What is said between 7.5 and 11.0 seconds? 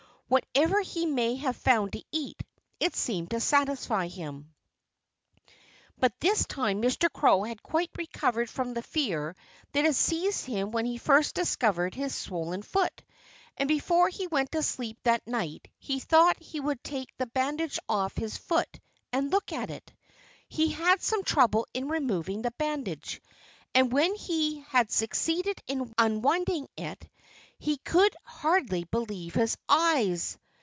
quite recovered from the fear that had seized him when he